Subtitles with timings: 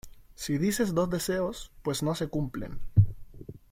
[0.33, 2.79] si dices dos deseos, pues no se cumplen.